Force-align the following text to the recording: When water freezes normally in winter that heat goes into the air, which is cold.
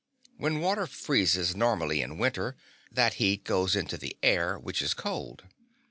When 0.37 0.61
water 0.61 0.87
freezes 0.87 1.55
normally 1.55 2.01
in 2.01 2.17
winter 2.17 2.55
that 2.91 3.13
heat 3.21 3.43
goes 3.43 3.75
into 3.75 3.97
the 3.97 4.17
air, 4.23 4.57
which 4.57 4.81
is 4.81 4.95
cold. 4.95 5.43